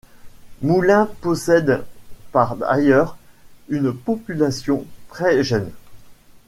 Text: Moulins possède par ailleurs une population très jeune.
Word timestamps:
Moulins 0.63 1.05
possède 1.21 1.85
par 2.31 2.57
ailleurs 2.67 3.17
une 3.69 3.93
population 3.93 4.83
très 5.11 5.43
jeune. 5.43 5.69